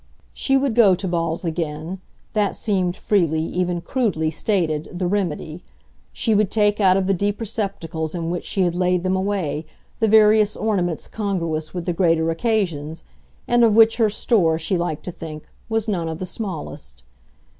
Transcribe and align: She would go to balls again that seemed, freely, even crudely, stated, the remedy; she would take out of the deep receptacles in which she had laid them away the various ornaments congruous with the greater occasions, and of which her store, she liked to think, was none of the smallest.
She 0.33 0.57
would 0.57 0.73
go 0.73 0.95
to 0.95 1.07
balls 1.07 1.45
again 1.45 2.01
that 2.33 2.55
seemed, 2.55 2.97
freely, 2.97 3.43
even 3.43 3.81
crudely, 3.81 4.31
stated, 4.31 4.89
the 4.91 5.05
remedy; 5.05 5.61
she 6.11 6.33
would 6.33 6.49
take 6.49 6.79
out 6.81 6.97
of 6.97 7.05
the 7.05 7.13
deep 7.13 7.39
receptacles 7.39 8.15
in 8.15 8.31
which 8.31 8.43
she 8.43 8.61
had 8.63 8.75
laid 8.75 9.03
them 9.03 9.15
away 9.15 9.63
the 9.99 10.07
various 10.07 10.55
ornaments 10.55 11.07
congruous 11.07 11.75
with 11.75 11.85
the 11.85 11.93
greater 11.93 12.31
occasions, 12.31 13.03
and 13.47 13.63
of 13.63 13.75
which 13.75 13.97
her 13.97 14.09
store, 14.09 14.57
she 14.57 14.75
liked 14.75 15.05
to 15.05 15.11
think, 15.11 15.47
was 15.69 15.87
none 15.87 16.09
of 16.09 16.17
the 16.17 16.25
smallest. 16.25 17.03